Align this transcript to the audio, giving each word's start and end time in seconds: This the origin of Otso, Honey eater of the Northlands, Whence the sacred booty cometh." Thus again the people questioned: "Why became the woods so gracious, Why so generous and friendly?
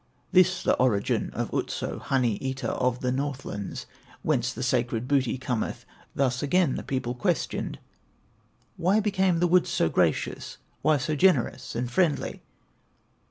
This 0.31 0.63
the 0.63 0.73
origin 0.77 1.29
of 1.33 1.53
Otso, 1.53 1.99
Honey 1.99 2.37
eater 2.37 2.69
of 2.69 3.01
the 3.01 3.11
Northlands, 3.11 3.85
Whence 4.23 4.51
the 4.51 4.63
sacred 4.63 5.07
booty 5.07 5.37
cometh." 5.37 5.85
Thus 6.15 6.41
again 6.41 6.73
the 6.73 6.81
people 6.81 7.13
questioned: 7.13 7.77
"Why 8.77 8.99
became 8.99 9.37
the 9.37 9.45
woods 9.45 9.69
so 9.69 9.89
gracious, 9.89 10.57
Why 10.81 10.97
so 10.97 11.15
generous 11.15 11.75
and 11.75 11.91
friendly? 11.91 12.41